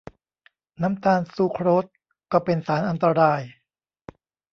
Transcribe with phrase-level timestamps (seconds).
[0.81, 1.85] น้ำตาลซูโครส
[2.31, 3.41] ก็เป็นสารอันตราย